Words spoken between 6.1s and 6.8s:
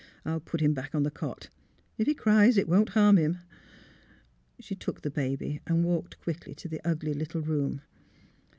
quickly to